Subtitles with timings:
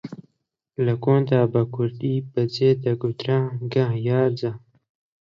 [0.85, 3.41] لە کۆندا بە کوردی بە جێ دەگوترا
[3.73, 4.53] گەه یا جەه